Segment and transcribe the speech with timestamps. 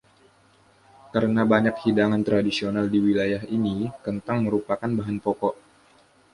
[1.13, 5.55] Karena banyak hidangan tradisional di wilayah ini, kentang merupakan bahan pokok.